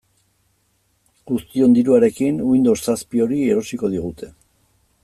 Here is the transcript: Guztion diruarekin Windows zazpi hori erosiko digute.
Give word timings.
Guztion 1.31 1.75
diruarekin 1.79 2.41
Windows 2.53 2.79
zazpi 2.91 3.25
hori 3.27 3.39
erosiko 3.53 3.93
digute. 3.99 4.33